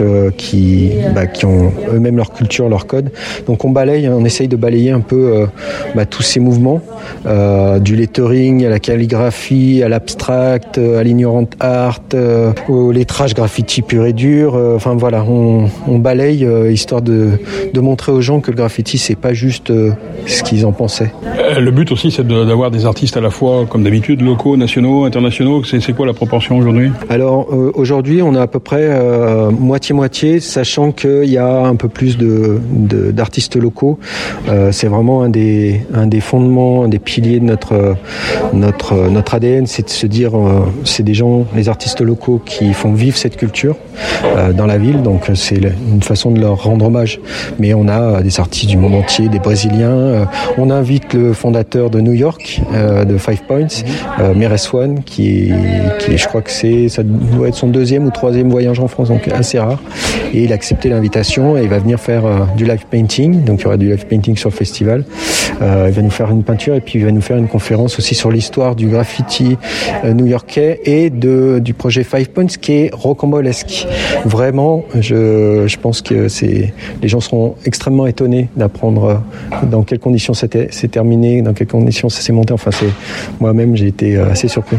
euh, 0.00 0.30
qui, 0.36 0.90
bah, 1.14 1.26
qui 1.26 1.46
ont 1.46 1.72
eux-mêmes 1.92 2.16
leur 2.16 2.32
culture, 2.32 2.68
leur 2.68 2.86
code. 2.86 3.10
Donc 3.46 3.64
on 3.64 3.70
balaye, 3.70 4.08
on 4.08 4.24
essaye 4.24 4.48
de 4.48 4.56
balayer 4.56 4.90
un 4.90 5.00
peu 5.00 5.46
bah, 5.94 6.04
tous 6.04 6.22
ces 6.22 6.40
mouvements, 6.40 6.80
du 7.80 7.96
lettering 7.96 8.66
à 8.66 8.68
la 8.68 8.78
calligraphie, 8.78 9.82
à 9.82 9.88
l'abstract, 9.88 10.78
à 10.78 11.02
l'ignorant 11.02 11.46
art, 11.60 12.00
au 12.68 12.92
lettrage 12.92 13.34
graffiti 13.34 13.82
pur 13.82 14.04
et 14.04 14.12
dur. 14.12 14.54
Enfin 14.76 14.94
voilà, 14.94 15.24
on, 15.24 15.98
balaye 15.98 16.46
histoire 16.70 17.02
de, 17.02 17.30
montrer 17.80 18.12
aux 18.12 18.20
gens 18.20 18.40
que 18.40 18.50
le 18.50 18.56
graffiti, 18.56 18.98
c'est 18.98 19.16
pas 19.16 19.32
juste 19.32 19.72
ce 20.26 20.42
qu'ils 20.50 20.66
en 20.66 20.72
pensaient. 20.72 21.12
Euh, 21.38 21.60
le 21.60 21.70
but 21.70 21.92
aussi, 21.92 22.10
c'est 22.10 22.26
d'avoir 22.26 22.70
des 22.72 22.84
artistes 22.84 23.16
à 23.16 23.20
la 23.20 23.30
fois, 23.30 23.66
comme 23.68 23.84
d'habitude, 23.84 24.20
locaux, 24.20 24.56
nationaux, 24.56 25.04
internationaux. 25.04 25.62
C'est 25.64 25.92
quoi 25.92 26.06
la 26.06 26.12
proportion 26.12 26.58
aujourd'hui? 26.58 26.90
Alors 27.08 27.46
euh, 27.52 27.70
aujourd'hui, 27.74 28.20
on 28.20 28.34
a 28.34 28.42
à 28.42 28.46
peu 28.48 28.58
près 28.58 28.82
euh, 28.82 29.50
moitié-moitié, 29.50 30.40
sachant 30.40 30.90
qu'il 30.90 31.30
y 31.30 31.38
a 31.38 31.60
un 31.60 31.76
peu 31.76 31.88
plus 31.88 32.18
d'artistes 32.18 33.56
de, 33.56 33.60
locaux. 33.60 33.98
c'est 34.72 34.88
vraiment 34.88 35.22
un 35.22 35.28
des, 35.28 35.82
un 35.94 36.06
des 36.06 36.20
fondements, 36.20 36.84
un 36.84 36.88
des 36.88 36.98
piliers 36.98 37.38
de 37.38 37.44
notre, 37.44 37.96
notre, 38.52 39.08
notre 39.08 39.34
ADN, 39.34 39.66
c'est 39.66 39.84
de 39.84 39.90
se 39.90 40.06
dire, 40.06 40.32
c'est 40.84 41.02
des 41.02 41.14
gens, 41.14 41.46
les 41.54 41.68
artistes 41.68 42.00
locaux 42.00 42.40
qui 42.44 42.72
font 42.72 42.92
vivre 42.92 43.16
cette 43.16 43.36
culture 43.36 43.76
dans 44.56 44.66
la 44.66 44.78
ville. 44.78 45.02
Donc 45.02 45.30
c'est 45.34 45.60
une 45.92 46.02
façon 46.02 46.30
de 46.30 46.40
leur 46.40 46.62
rendre 46.64 46.86
hommage. 46.86 47.20
Mais 47.58 47.74
on 47.74 47.86
a 47.88 48.22
des 48.22 48.40
artistes 48.40 48.70
du 48.70 48.76
monde 48.76 48.94
entier, 48.94 49.28
des 49.28 49.38
Brésiliens, 49.38 50.26
on 50.58 50.70
invite 50.70 51.14
le 51.14 51.32
fondateur 51.32 51.90
de 51.90 52.00
New 52.00 52.12
York, 52.12 52.60
euh, 52.74 53.04
de 53.04 53.18
Five 53.18 53.42
Points, 53.46 53.66
euh, 54.20 54.34
Meres 54.34 54.74
One, 54.74 55.02
qui, 55.02 55.52
qui 55.98 56.18
je 56.18 56.28
crois 56.28 56.42
que 56.42 56.50
c'est, 56.50 56.88
ça 56.88 57.02
doit 57.02 57.48
être 57.48 57.54
son 57.54 57.68
deuxième 57.68 58.06
ou 58.06 58.10
troisième 58.10 58.50
voyage 58.50 58.80
en 58.80 58.88
France, 58.88 59.08
donc 59.08 59.28
assez 59.28 59.58
rare. 59.58 59.80
Et 60.32 60.44
il 60.44 60.52
a 60.52 60.54
accepté 60.54 60.88
l'invitation 60.88 61.56
et 61.56 61.62
il 61.62 61.68
va 61.68 61.78
venir 61.78 61.98
faire 61.98 62.24
euh, 62.24 62.40
du 62.56 62.64
live 62.64 62.84
painting. 62.90 63.44
Donc 63.44 63.60
il 63.60 63.64
y 63.64 63.66
aura 63.66 63.76
du 63.76 63.88
live 63.88 64.06
painting 64.06 64.36
sur 64.36 64.50
le 64.50 64.54
festival. 64.54 65.04
Euh, 65.62 65.86
il 65.88 65.92
va 65.92 66.02
nous 66.02 66.10
faire 66.10 66.30
une 66.30 66.42
peinture 66.42 66.74
et 66.74 66.80
puis 66.80 66.98
il 66.98 67.04
va 67.04 67.12
nous 67.12 67.20
faire 67.20 67.36
une 67.36 67.48
conférence 67.48 67.98
aussi 67.98 68.14
sur 68.14 68.30
l'histoire 68.30 68.76
du 68.76 68.88
graffiti 68.88 69.56
new-yorkais 70.04 70.80
et 70.84 71.10
de, 71.10 71.58
du 71.58 71.74
projet 71.74 72.04
Five 72.04 72.30
Points 72.30 72.46
qui 72.46 72.72
est 72.72 72.90
rocambolesque. 72.94 73.86
Vraiment, 74.24 74.84
je, 74.98 75.64
je 75.66 75.76
pense 75.78 76.02
que 76.02 76.28
c'est, 76.28 76.72
les 77.02 77.08
gens 77.08 77.20
seront 77.20 77.56
extrêmement 77.64 78.06
étonnés 78.06 78.48
d'apprendre 78.56 79.22
dans 79.70 79.82
quelles 79.82 79.98
conditions 79.98 80.29
c'est 80.34 80.90
terminé, 80.90 81.42
dans 81.42 81.52
quelles 81.52 81.66
conditions 81.66 82.08
ça 82.08 82.20
s'est 82.20 82.32
monté. 82.32 82.52
Enfin, 82.52 82.70
c'est 82.70 82.90
moi-même, 83.40 83.76
j'ai 83.76 83.86
été 83.86 84.16
euh, 84.16 84.30
assez 84.30 84.48
surpris. 84.48 84.76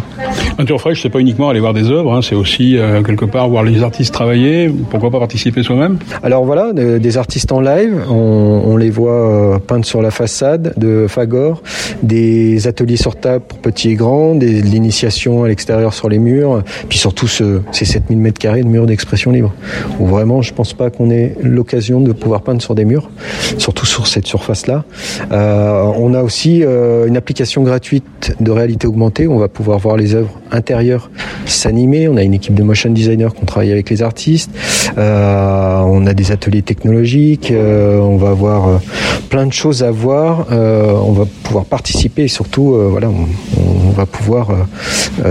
Un 0.57 0.65
tour 0.65 0.79
fraîche, 0.79 1.01
c'est 1.01 1.09
pas 1.09 1.19
uniquement 1.19 1.49
aller 1.49 1.59
voir 1.59 1.73
des 1.73 1.89
œuvres, 1.89 2.13
hein, 2.13 2.21
c'est 2.21 2.35
aussi 2.35 2.77
euh, 2.77 3.01
quelque 3.03 3.25
part 3.25 3.49
voir 3.49 3.63
les 3.63 3.83
artistes 3.83 4.13
travailler. 4.13 4.71
Pourquoi 4.89 5.11
pas 5.11 5.19
participer 5.19 5.63
soi-même? 5.63 5.97
Alors 6.23 6.45
voilà, 6.45 6.73
des 6.73 7.17
artistes 7.17 7.51
en 7.51 7.61
live, 7.61 7.93
on, 8.09 8.77
les 8.77 8.89
voit 8.89 9.11
euh, 9.11 9.59
peindre 9.59 9.85
sur 9.85 10.01
la 10.01 10.11
façade 10.11 10.73
de 10.77 11.05
Fagor, 11.07 11.61
des 12.03 12.67
ateliers 12.67 12.97
sur 12.97 13.15
table 13.15 13.43
pour 13.47 13.59
petits 13.59 13.91
et 13.91 13.95
grands, 13.95 14.35
des, 14.35 14.61
de 14.61 14.67
l'initiation 14.67 15.43
à 15.43 15.47
l'extérieur 15.47 15.93
sur 15.93 16.09
les 16.09 16.19
murs, 16.19 16.63
puis 16.89 16.97
surtout 16.97 17.27
ce, 17.27 17.61
ces 17.71 17.85
7000 17.85 18.17
mètres 18.17 18.39
carrés 18.39 18.63
de 18.63 18.67
murs 18.67 18.85
d'expression 18.85 19.31
libre. 19.31 19.53
Où 19.99 20.07
vraiment, 20.07 20.41
je 20.41 20.53
pense 20.53 20.73
pas 20.73 20.89
qu'on 20.89 21.09
ait 21.09 21.35
l'occasion 21.41 22.01
de 22.01 22.11
pouvoir 22.11 22.41
peindre 22.41 22.61
sur 22.61 22.75
des 22.75 22.85
murs, 22.85 23.09
surtout 23.57 23.85
sur 23.85 24.07
cette 24.07 24.27
surface-là. 24.27 24.83
Euh, 25.31 25.83
on 25.97 26.13
a 26.13 26.21
aussi 26.21 26.63
euh, 26.63 27.07
une 27.07 27.15
application 27.15 27.63
gratuite 27.63 28.35
de 28.39 28.51
réalité 28.51 28.87
augmentée 28.87 29.27
on 29.27 29.37
va 29.37 29.47
pouvoir 29.47 29.79
voir 29.79 29.95
les 29.95 30.13
œuvres 30.15 30.31
intérieures 30.51 31.09
s'animer. 31.45 32.07
On 32.07 32.17
a 32.17 32.23
une 32.23 32.33
équipe 32.33 32.53
de 32.53 32.63
motion 32.63 32.89
designers 32.91 33.29
qui 33.37 33.45
travaille 33.45 33.71
avec 33.71 33.89
les 33.89 34.01
artistes. 34.01 34.51
Euh, 34.97 35.79
on 35.79 36.05
a 36.05 36.13
des 36.13 36.31
ateliers 36.31 36.61
technologiques. 36.61 37.53
on 37.53 38.17
va 38.17 38.29
avoir 38.29 38.81
plein 39.29 39.45
de 39.45 39.53
choses 39.53 39.83
à 39.83 39.91
voir. 39.91 40.47
on 40.51 41.11
va 41.11 41.25
pouvoir 41.43 41.65
participer 41.65 42.23
et 42.23 42.27
surtout, 42.27 42.75
voilà, 42.89 43.09
on, 43.09 43.91
va 43.91 44.05
pouvoir 44.05 44.67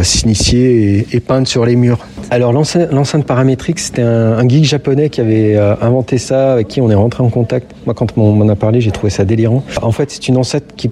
s'initier 0.02 1.07
et, 1.12 1.21
peindre 1.21 1.49
sur 1.49 1.64
les 1.64 1.76
murs. 1.76 2.07
Alors 2.30 2.52
l'enceinte 2.52 3.26
paramétrique, 3.26 3.80
c'était 3.80 4.02
un, 4.02 4.49
geek 4.49 4.64
japonais 4.64 5.10
qui 5.10 5.20
avait 5.20 5.56
inventé 5.56 6.16
ça, 6.18 6.52
avec 6.52 6.68
qui 6.68 6.80
on 6.80 6.88
est 6.90 6.94
rentré 6.94 7.25
en 7.25 7.28
contact. 7.28 7.72
Moi, 7.87 7.94
quand 7.94 8.16
on 8.16 8.32
m'en 8.32 8.49
a 8.49 8.54
parlé, 8.54 8.80
j'ai 8.80 8.92
trouvé 8.92 9.10
ça 9.10 9.25
délirant. 9.25 9.64
En 9.82 9.90
fait, 9.90 10.10
c'est 10.12 10.28
une 10.28 10.37
enceinte 10.37 10.64
qui 10.76 10.90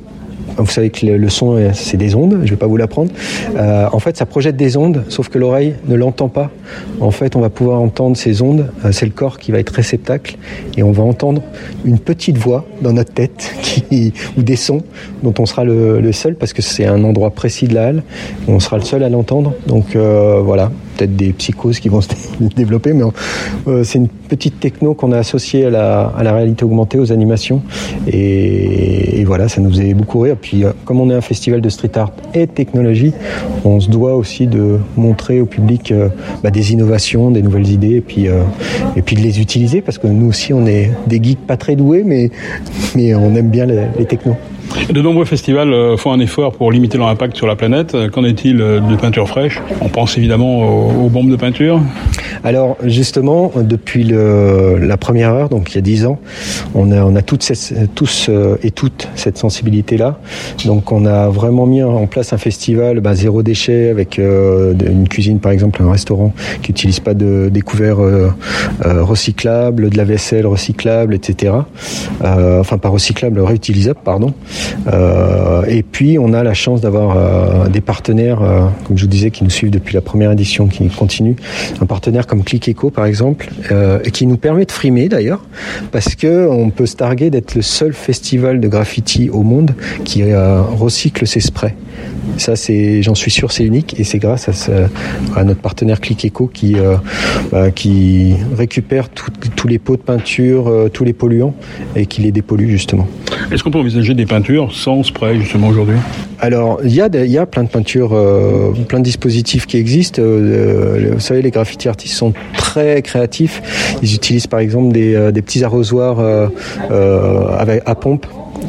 vous 0.64 0.70
savez 0.70 0.90
que 0.90 1.06
le 1.06 1.28
son, 1.28 1.70
c'est 1.72 1.96
des 1.96 2.14
ondes, 2.14 2.38
je 2.40 2.46
ne 2.46 2.50
vais 2.50 2.56
pas 2.56 2.66
vous 2.66 2.76
l'apprendre. 2.76 3.10
Euh, 3.56 3.88
en 3.92 3.98
fait, 3.98 4.16
ça 4.16 4.26
projette 4.26 4.56
des 4.56 4.76
ondes, 4.76 5.04
sauf 5.08 5.28
que 5.28 5.38
l'oreille 5.38 5.74
ne 5.86 5.94
l'entend 5.94 6.28
pas. 6.28 6.50
En 7.00 7.10
fait, 7.10 7.36
on 7.36 7.40
va 7.40 7.50
pouvoir 7.50 7.80
entendre 7.80 8.16
ces 8.16 8.42
ondes, 8.42 8.70
euh, 8.84 8.92
c'est 8.92 9.06
le 9.06 9.12
corps 9.12 9.38
qui 9.38 9.52
va 9.52 9.58
être 9.58 9.70
réceptacle, 9.70 10.36
et 10.76 10.82
on 10.82 10.90
va 10.90 11.02
entendre 11.02 11.42
une 11.84 11.98
petite 11.98 12.38
voix 12.38 12.64
dans 12.82 12.92
notre 12.92 13.12
tête, 13.12 13.52
qui, 13.62 14.12
ou 14.36 14.42
des 14.42 14.56
sons 14.56 14.82
dont 15.22 15.34
on 15.38 15.46
sera 15.46 15.64
le, 15.64 16.12
seul, 16.12 16.34
parce 16.34 16.52
que 16.52 16.62
c'est 16.62 16.86
un 16.86 17.04
endroit 17.04 17.30
précis 17.30 17.68
de 17.68 17.74
la 17.74 17.88
halle, 17.88 18.02
on 18.48 18.60
sera 18.60 18.78
le 18.78 18.84
seul 18.84 19.02
à 19.02 19.08
l'entendre. 19.08 19.54
Donc 19.66 19.94
euh, 19.94 20.40
voilà, 20.42 20.72
peut-être 20.98 21.16
des 21.16 21.32
psychoses 21.32 21.80
qui 21.80 21.88
vont 21.88 22.00
se 22.00 22.08
développer, 22.56 22.92
mais 22.92 23.04
euh, 23.68 23.84
c'est 23.84 23.98
une 23.98 24.08
petite 24.08 24.60
techno 24.60 24.94
qu'on 24.94 25.12
a 25.12 25.18
associée 25.18 25.66
à 25.66 25.70
la, 25.70 26.32
réalité 26.32 26.64
augmentée, 26.64 26.98
aux 26.98 27.12
animations. 27.12 27.62
Et, 28.12 29.24
voilà, 29.24 29.48
ça 29.48 29.60
nous 29.60 29.70
faisait 29.70 29.92
beaucoup 29.92 30.20
rire. 30.20 30.36
Puis, 30.40 30.64
euh, 30.64 30.72
comme 30.86 31.00
on 31.00 31.10
est 31.10 31.14
un 31.14 31.20
festival 31.20 31.60
de 31.60 31.68
street 31.68 31.92
art 31.96 32.12
et 32.34 32.46
technologie, 32.46 33.12
on 33.64 33.78
se 33.78 33.90
doit 33.90 34.16
aussi 34.16 34.46
de 34.46 34.78
montrer 34.96 35.40
au 35.40 35.46
public 35.46 35.92
euh, 35.92 36.08
bah, 36.42 36.50
des 36.50 36.72
innovations, 36.72 37.30
des 37.30 37.42
nouvelles 37.42 37.68
idées, 37.68 37.96
et 37.96 38.00
puis, 38.00 38.24
de 38.24 39.20
les 39.20 39.40
utiliser, 39.40 39.82
parce 39.82 39.98
que 39.98 40.06
nous 40.06 40.28
aussi, 40.28 40.52
on 40.52 40.66
est 40.66 40.90
des 41.06 41.22
geeks 41.22 41.46
pas 41.46 41.56
très 41.56 41.76
doués, 41.76 42.04
mais, 42.04 42.30
mais 42.94 43.14
on 43.14 43.34
aime 43.34 43.50
bien 43.50 43.66
les, 43.66 43.84
les 43.98 44.06
technos. 44.06 44.36
De 44.90 45.02
nombreux 45.02 45.24
festivals 45.24 45.72
euh, 45.72 45.96
font 45.96 46.12
un 46.12 46.20
effort 46.20 46.52
pour 46.52 46.72
limiter 46.72 46.96
leur 46.96 47.08
impact 47.08 47.36
sur 47.36 47.46
la 47.46 47.56
planète. 47.56 47.94
Euh, 47.94 48.08
qu'en 48.08 48.24
est-il 48.24 48.60
euh, 48.60 48.80
de 48.80 48.96
peinture 48.96 49.28
fraîche 49.28 49.60
On 49.82 49.88
pense 49.88 50.16
évidemment 50.16 51.04
aux, 51.04 51.08
bombes 51.08 51.30
de 51.30 51.36
peinture. 51.36 51.80
Alors 52.44 52.76
justement, 52.82 53.52
depuis 53.56 54.04
le, 54.04 54.78
la 54.78 54.96
première 54.96 55.30
heure, 55.30 55.48
donc 55.48 55.72
il 55.72 55.74
y 55.74 55.78
a 55.78 55.82
dix 55.82 56.06
ans, 56.06 56.18
on 56.74 56.92
a, 56.92 57.02
on 57.02 57.16
a 57.16 57.22
toutes 57.22 57.52
tous 57.94 58.30
et 58.62 58.70
toutes 58.70 59.08
cette 59.14 59.38
sensibilité-là. 59.38 60.20
Donc 60.64 60.92
on 60.92 61.04
a 61.04 61.28
vraiment 61.28 61.66
mis 61.66 61.82
en 61.82 62.06
place 62.06 62.32
un 62.32 62.38
festival 62.38 63.00
bah, 63.00 63.14
zéro 63.14 63.42
déchet 63.42 63.90
avec 63.90 64.18
une 64.18 65.08
cuisine 65.08 65.40
par 65.40 65.52
exemple, 65.52 65.82
un 65.82 65.90
restaurant 65.90 66.32
qui 66.62 66.70
n'utilise 66.70 67.00
pas 67.00 67.14
de, 67.14 67.48
des 67.52 67.60
couverts 67.62 67.98
recyclables, 68.84 69.90
de 69.90 69.96
la 69.96 70.04
vaisselle 70.04 70.46
recyclable, 70.46 71.14
etc. 71.14 71.54
enfin 72.22 72.78
pas 72.78 72.88
recyclable, 72.88 73.40
réutilisable, 73.40 74.00
pardon. 74.04 74.32
Euh, 74.86 75.64
et 75.68 75.82
puis 75.82 76.18
on 76.18 76.32
a 76.32 76.42
la 76.42 76.54
chance 76.54 76.80
d'avoir 76.80 77.16
euh, 77.16 77.68
des 77.68 77.80
partenaires, 77.80 78.42
euh, 78.42 78.66
comme 78.84 78.96
je 78.96 79.04
vous 79.04 79.10
disais, 79.10 79.30
qui 79.30 79.44
nous 79.44 79.50
suivent 79.50 79.70
depuis 79.70 79.94
la 79.94 80.00
première 80.00 80.32
édition, 80.32 80.66
qui 80.68 80.88
continuent. 80.88 81.36
Un 81.80 81.86
partenaire 81.86 82.26
comme 82.26 82.42
Click 82.42 82.68
Echo 82.68 82.90
par 82.90 83.06
exemple, 83.06 83.48
qui 84.12 84.26
nous 84.26 84.36
permet 84.36 84.64
de 84.64 84.72
frimer 84.72 85.08
d'ailleurs, 85.08 85.44
parce 85.92 86.14
que 86.14 86.48
on 86.48 86.70
peut 86.70 86.86
se 86.86 86.96
targuer 86.96 87.30
d'être 87.30 87.54
le 87.54 87.62
seul 87.62 87.92
festival 87.92 88.60
de 88.60 88.68
graffiti 88.68 89.30
au 89.30 89.42
monde 89.42 89.72
qui 90.04 90.22
recycle 90.32 91.26
ses 91.26 91.40
sprays. 91.40 91.74
Ça, 92.36 92.56
c'est, 92.56 93.02
j'en 93.02 93.14
suis 93.14 93.30
sûr, 93.30 93.50
c'est 93.50 93.64
unique 93.64 93.98
et 93.98 94.04
c'est 94.04 94.18
grâce 94.18 94.48
à, 95.36 95.44
notre 95.44 95.60
partenaire 95.60 96.00
Click 96.00 96.32
qui, 96.52 96.76
bah, 97.50 97.70
qui 97.70 98.34
récupère 98.56 99.08
tous 99.08 99.68
les 99.68 99.78
pots 99.78 99.96
de 99.96 100.02
peinture, 100.02 100.88
tous 100.92 101.04
les 101.04 101.12
polluants 101.12 101.54
et 101.96 102.06
qui 102.06 102.22
les 102.22 102.32
dépollue 102.32 102.68
justement. 102.68 103.06
Est-ce 103.50 103.62
qu'on 103.62 103.70
peut 103.70 103.78
envisager 103.78 104.14
des 104.14 104.26
peintures 104.26 104.47
sans 104.70 105.02
spray 105.02 105.38
justement 105.38 105.68
aujourd'hui 105.68 105.96
Alors 106.40 106.80
il 106.82 106.94
y, 106.94 107.02
a, 107.02 107.08
y 107.08 107.38
a 107.38 107.46
plein 107.46 107.64
de 107.64 107.68
peintures, 107.68 108.14
euh, 108.14 108.72
plein 108.88 108.98
de 108.98 109.04
dispositifs 109.04 109.66
qui 109.66 109.76
existent. 109.76 110.22
Euh, 110.22 111.10
vous 111.12 111.20
savez, 111.20 111.42
les 111.42 111.50
graffiti 111.50 111.88
artistes 111.88 112.14
sont 112.14 112.32
très 112.56 113.02
créatifs. 113.02 113.96
Ils 114.02 114.14
utilisent 114.14 114.46
par 114.46 114.60
exemple 114.60 114.92
des, 114.92 115.14
euh, 115.14 115.32
petits 115.32 115.64
arrosoirs 115.64 116.18
avec, 117.58 117.82
à 117.86 117.94
pompe 117.94 118.26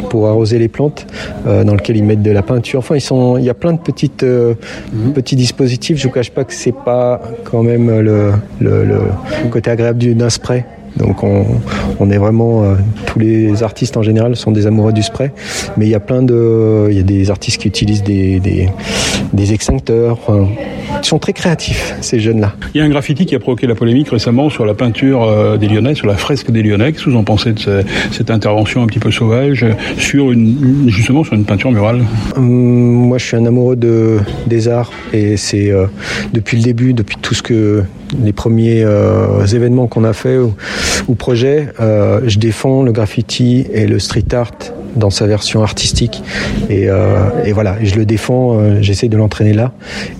pour 0.10 0.28
arroser 0.28 0.60
les 0.60 0.68
plantes, 0.68 1.08
dans 1.46 1.74
lesquels 1.74 1.98
ils 1.98 2.04
mettent 2.04 2.22
de 2.22 2.32
la 2.32 2.44
peinture. 2.44 2.80
Enfin, 2.80 2.96
ils 2.96 3.02
sont, 3.02 3.38
il 3.38 3.44
y 3.44 3.50
a 3.50 3.54
plein 3.54 3.74
de 3.74 3.80
petites, 3.80 4.24
mhm. 4.24 5.14
petits 5.14 5.36
dispositifs. 5.36 5.98
Je 5.98 6.08
vous 6.08 6.14
cache 6.14 6.32
pas 6.32 6.44
que 6.44 6.54
c'est 6.54 6.76
pas 6.76 7.22
quand 7.44 7.64
même 7.64 7.90
le, 8.00 8.34
le, 8.60 8.86
le 8.86 9.50
côté 9.50 9.72
agréable 9.72 10.00
d'un 10.16 10.30
spray. 10.30 10.64
Donc 10.98 11.24
on, 11.24 12.10
est 12.10 12.18
vraiment 12.18 12.64
euh, 12.64 12.76
tous 13.06 13.20
les 13.20 13.64
artistes 13.64 13.98
en 13.98 14.02
général 14.02 14.36
sont 14.36 14.52
des 14.52 14.68
amoureux 14.68 14.94
du 14.94 15.04
spray, 15.04 15.32
mais 15.78 15.86
il 15.86 15.90
y 15.90 15.96
a 15.96 16.00
plein 16.00 16.22
de 16.22 16.88
il 16.90 16.98
y 16.98 17.00
a 17.00 17.04
des 17.04 17.30
artistes 17.30 17.62
qui 17.62 17.68
utilisent 17.68 18.04
des 18.04 18.40
des, 19.34 19.54
extincteurs. 19.54 20.20
Ils 21.02 21.06
sont 21.06 21.20
très 21.20 21.34
créatifs 21.34 21.96
ces 22.02 22.20
jeunes-là. 22.20 22.56
Il 22.74 22.80
y 22.80 22.82
a 22.82 22.84
un 22.84 22.90
graffiti 22.90 23.26
qui 23.26 23.36
a 23.36 23.40
provoqué 23.40 23.68
la 23.68 23.76
polémique 23.76 24.10
récemment 24.10 24.50
sur 24.50 24.66
la 24.66 24.74
peinture 24.74 25.24
euh, 25.24 25.58
des 25.58 25.68
Lyonnais, 25.68 25.96
sur 25.96 26.08
la 26.08 26.16
fresque 26.16 26.52
des 26.52 26.64
Lyonnais. 26.64 26.92
Qu'est-ce 26.92 27.06
que 27.06 27.10
vous 27.10 27.18
en 27.18 27.24
pensez 27.24 27.54
de 27.54 27.84
cette 28.12 28.32
intervention 28.32 28.84
un 28.84 28.88
petit 28.88 29.00
peu 29.00 29.12
sauvage 29.12 29.66
sur 29.98 30.32
une 30.32 30.90
justement 30.90 31.24
sur 31.24 31.34
une 31.34 31.46
peinture 31.46 31.72
murale 31.72 32.04
hum, 32.36 32.44
Moi, 32.44 33.18
je 33.18 33.26
suis 33.26 33.38
un 33.38 33.46
amoureux 33.46 33.76
de 33.76 34.20
des 34.48 34.68
arts 34.68 34.92
et 35.14 35.38
c'est 35.38 35.72
euh, 35.72 35.86
depuis 36.34 36.58
le 36.58 36.64
début, 36.64 36.94
depuis 36.94 37.18
tout 37.22 37.34
ce 37.34 37.42
que 37.42 37.84
les 38.24 38.34
premiers 38.34 38.84
événements 39.54 39.86
qu'on 39.86 40.04
a 40.04 40.14
fait 40.14 40.40
ou 41.08 41.16
projet, 41.16 41.68
euh, 41.80 42.22
je 42.26 42.40
défends 42.40 42.82
le 42.82 42.92
graffiti 42.92 43.66
et 43.72 43.86
le 43.86 44.00
street 44.00 44.34
art 44.34 44.52
dans 44.96 45.10
sa 45.10 45.28
version 45.28 45.64
artistique. 45.64 46.24
Et, 46.70 46.90
euh, 46.90 47.44
et 47.46 47.54
voilà, 47.54 47.78
je 47.84 47.96
le 47.96 48.06
défends, 48.06 48.58
euh, 48.58 48.78
j'essaie 48.82 49.08
de 49.08 49.18
l'entraîner 49.18 49.54
là. 49.54 49.72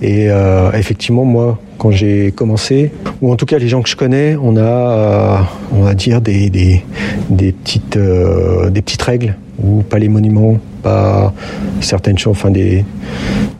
Et 0.02 0.28
effectivement 0.74 1.24
moi 1.24 1.58
quand 1.78 1.90
j'ai 1.90 2.30
commencé, 2.32 2.92
ou 3.22 3.32
en 3.32 3.36
tout 3.36 3.46
cas 3.46 3.58
les 3.58 3.68
gens 3.68 3.80
que 3.80 3.88
je 3.88 3.96
connais, 3.96 4.36
on 4.42 4.56
a, 4.56 5.46
on 5.72 5.82
va 5.82 5.94
dire 5.94 6.20
des, 6.20 6.50
des, 6.50 6.84
des 7.30 7.52
petites, 7.52 7.98
des 7.98 8.82
petites 8.82 9.02
règles 9.02 9.36
ou 9.62 9.82
pas 9.82 9.98
les 9.98 10.08
monuments, 10.08 10.58
pas 10.82 11.32
certaines 11.80 12.18
choses, 12.18 12.32
enfin 12.32 12.50
des, 12.50 12.84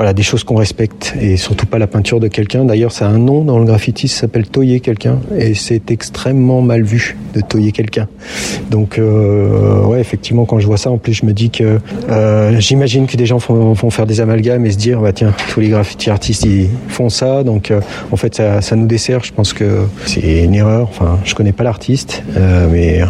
voilà, 0.00 0.14
des 0.14 0.22
choses 0.22 0.44
qu'on 0.44 0.54
respecte 0.54 1.14
et 1.20 1.36
surtout 1.36 1.66
pas 1.66 1.78
la 1.78 1.86
peinture 1.86 2.20
de 2.20 2.28
quelqu'un. 2.28 2.64
D'ailleurs, 2.64 2.90
ça 2.90 3.06
a 3.06 3.10
un 3.10 3.18
nom 3.18 3.44
dans 3.44 3.58
le 3.58 3.66
graffiti, 3.66 4.08
ça 4.08 4.22
s'appelle 4.22 4.46
toyer 4.46 4.80
quelqu'un 4.80 5.18
et 5.36 5.52
c'est 5.52 5.90
extrêmement 5.90 6.62
mal 6.62 6.84
vu 6.84 7.18
de 7.34 7.42
toyer 7.42 7.70
quelqu'un. 7.70 8.08
Donc, 8.70 8.98
euh, 8.98 9.84
ouais, 9.84 10.00
effectivement, 10.00 10.46
quand 10.46 10.58
je 10.58 10.66
vois 10.66 10.78
ça, 10.78 10.90
en 10.90 10.96
plus, 10.96 11.12
je 11.12 11.26
me 11.26 11.34
dis 11.34 11.50
que 11.50 11.80
euh, 12.08 12.58
j'imagine 12.60 13.06
que 13.06 13.18
des 13.18 13.26
gens 13.26 13.36
vont, 13.36 13.74
faire 13.90 14.06
des 14.06 14.22
amalgames 14.22 14.64
et 14.64 14.70
se 14.70 14.78
dire, 14.78 15.02
bah 15.02 15.12
tiens, 15.12 15.34
tous 15.50 15.60
les 15.60 15.68
graffiti 15.68 16.08
artistes 16.08 16.46
ils 16.46 16.70
font 16.88 17.10
ça, 17.10 17.44
donc 17.44 17.70
euh, 17.70 17.82
en 18.10 18.16
fait, 18.16 18.34
ça, 18.34 18.62
ça, 18.62 18.76
nous 18.76 18.86
dessert. 18.86 19.22
Je 19.22 19.34
pense 19.34 19.52
que 19.52 19.84
c'est 20.06 20.44
une 20.44 20.54
erreur. 20.54 20.88
Enfin, 20.88 21.18
je 21.26 21.34
connais 21.34 21.52
pas 21.52 21.64
l'artiste, 21.64 22.22
mais 22.72 23.02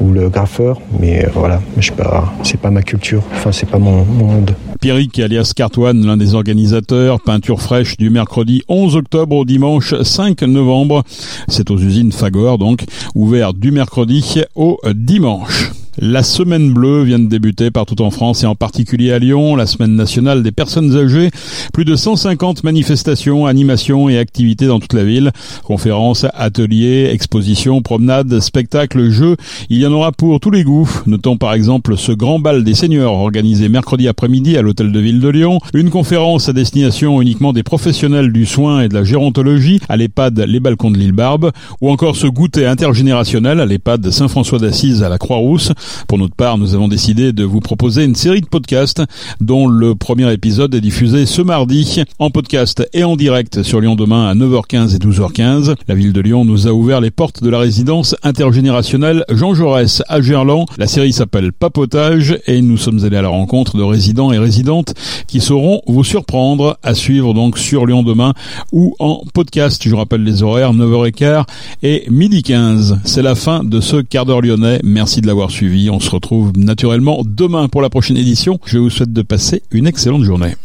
ou 0.00 0.10
le 0.10 0.28
graffeur, 0.28 0.80
mais 0.98 1.24
voilà, 1.34 1.60
je 1.78 1.86
sais 1.86 1.92
pas, 1.92 2.34
c'est 2.42 2.58
pas 2.58 2.72
ma 2.72 2.82
culture. 2.82 3.22
Enfin, 3.36 3.52
c'est 3.52 3.70
pas 3.70 3.78
mon, 3.78 4.04
monde. 4.04 4.56
Pierrick 4.80 5.18
alias 5.18 5.52
Cartoine, 5.54 6.04
l'un 6.04 6.16
des 6.16 6.34
organisateurs, 6.34 7.20
peinture 7.20 7.60
fraîche 7.60 7.96
du 7.96 8.10
mercredi 8.10 8.62
11 8.68 8.96
octobre 8.96 9.36
au 9.36 9.44
dimanche 9.44 9.94
5 10.02 10.42
novembre. 10.42 11.04
C'est 11.48 11.70
aux 11.70 11.78
usines 11.78 12.12
Fagor 12.12 12.58
donc, 12.58 12.84
ouvert 13.14 13.54
du 13.54 13.70
mercredi 13.70 14.42
au 14.54 14.78
dimanche. 14.94 15.70
La 15.98 16.22
semaine 16.22 16.74
bleue 16.74 17.04
vient 17.04 17.18
de 17.18 17.26
débuter 17.26 17.70
partout 17.70 18.02
en 18.02 18.10
France 18.10 18.42
et 18.42 18.46
en 18.46 18.54
particulier 18.54 19.12
à 19.12 19.18
Lyon, 19.18 19.56
la 19.56 19.64
semaine 19.64 19.96
nationale 19.96 20.42
des 20.42 20.52
personnes 20.52 20.94
âgées. 20.94 21.30
Plus 21.72 21.86
de 21.86 21.96
150 21.96 22.64
manifestations, 22.64 23.46
animations 23.46 24.10
et 24.10 24.18
activités 24.18 24.66
dans 24.66 24.78
toute 24.78 24.92
la 24.92 25.04
ville. 25.04 25.32
Conférences, 25.64 26.26
ateliers, 26.34 27.08
expositions, 27.10 27.80
promenades, 27.80 28.40
spectacles, 28.40 29.08
jeux. 29.08 29.36
Il 29.70 29.78
y 29.78 29.86
en 29.86 29.92
aura 29.92 30.12
pour 30.12 30.38
tous 30.38 30.50
les 30.50 30.64
goûts. 30.64 30.88
Notons 31.06 31.38
par 31.38 31.54
exemple 31.54 31.96
ce 31.96 32.12
grand 32.12 32.40
bal 32.40 32.62
des 32.62 32.74
seigneurs 32.74 33.14
organisé 33.14 33.70
mercredi 33.70 34.06
après-midi 34.06 34.58
à 34.58 34.62
l'hôtel 34.62 34.92
de 34.92 35.00
ville 35.00 35.20
de 35.20 35.28
Lyon. 35.28 35.60
Une 35.72 35.88
conférence 35.88 36.50
à 36.50 36.52
destination 36.52 37.22
uniquement 37.22 37.54
des 37.54 37.62
professionnels 37.62 38.32
du 38.32 38.44
soin 38.44 38.82
et 38.82 38.88
de 38.90 38.94
la 38.94 39.04
gérontologie 39.04 39.80
à 39.88 39.96
l'EHPAD 39.96 40.40
Les 40.40 40.60
Balcons 40.60 40.90
de 40.90 40.98
l'île 40.98 41.12
Barbe. 41.12 41.52
Ou 41.80 41.88
encore 41.88 42.16
ce 42.16 42.26
goûter 42.26 42.66
intergénérationnel 42.66 43.60
à 43.60 43.66
l'EHPAD 43.66 44.10
Saint-François 44.10 44.58
d'Assise 44.58 45.02
à 45.02 45.08
la 45.08 45.16
Croix-Rousse. 45.16 45.72
Pour 46.08 46.18
notre 46.18 46.34
part, 46.34 46.58
nous 46.58 46.74
avons 46.74 46.88
décidé 46.88 47.32
de 47.32 47.44
vous 47.44 47.60
proposer 47.60 48.04
une 48.04 48.14
série 48.14 48.40
de 48.40 48.46
podcasts 48.46 49.02
dont 49.40 49.66
le 49.66 49.94
premier 49.94 50.32
épisode 50.32 50.74
est 50.74 50.80
diffusé 50.80 51.26
ce 51.26 51.42
mardi 51.42 52.02
en 52.18 52.30
podcast 52.30 52.88
et 52.92 53.04
en 53.04 53.16
direct 53.16 53.62
sur 53.62 53.80
Lyon 53.80 53.94
demain 53.94 54.28
à 54.28 54.34
9h15 54.34 54.94
et 54.94 54.98
12h15. 54.98 55.74
La 55.88 55.94
ville 55.94 56.12
de 56.12 56.20
Lyon 56.20 56.44
nous 56.44 56.66
a 56.66 56.72
ouvert 56.72 57.00
les 57.00 57.10
portes 57.10 57.42
de 57.42 57.50
la 57.50 57.58
résidence 57.58 58.16
intergénérationnelle 58.22 59.24
Jean 59.30 59.54
Jaurès 59.54 60.02
à 60.08 60.20
Gerland. 60.20 60.66
La 60.78 60.86
série 60.86 61.12
s'appelle 61.12 61.52
Papotage 61.52 62.38
et 62.46 62.60
nous 62.62 62.76
sommes 62.76 63.04
allés 63.04 63.16
à 63.16 63.22
la 63.22 63.28
rencontre 63.28 63.76
de 63.76 63.82
résidents 63.82 64.32
et 64.32 64.38
résidentes 64.38 64.94
qui 65.26 65.40
sauront 65.40 65.82
vous 65.86 66.04
surprendre 66.04 66.78
à 66.82 66.94
suivre 66.94 67.34
donc 67.34 67.58
sur 67.58 67.86
Lyon 67.86 68.02
demain 68.02 68.32
ou 68.72 68.94
en 68.98 69.22
podcast. 69.34 69.82
Je 69.86 69.94
rappelle 69.94 70.24
les 70.24 70.42
horaires 70.42 70.72
9h15 70.72 71.44
et 71.82 72.04
midi 72.10 72.42
15. 72.42 73.00
C'est 73.04 73.22
la 73.22 73.34
fin 73.34 73.64
de 73.64 73.80
ce 73.80 73.96
quart 73.96 74.26
d'heure 74.26 74.40
lyonnais. 74.40 74.80
Merci 74.82 75.20
de 75.20 75.26
l'avoir 75.26 75.50
suivi. 75.50 75.75
On 75.90 76.00
se 76.00 76.10
retrouve 76.10 76.52
naturellement 76.56 77.22
demain 77.24 77.68
pour 77.68 77.82
la 77.82 77.90
prochaine 77.90 78.16
édition. 78.16 78.58
Je 78.64 78.78
vous 78.78 78.90
souhaite 78.90 79.12
de 79.12 79.22
passer 79.22 79.62
une 79.70 79.86
excellente 79.86 80.22
journée. 80.22 80.56